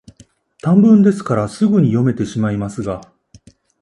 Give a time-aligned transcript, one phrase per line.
[0.63, 3.13] 短文ですから、すぐに読めてしまいますが、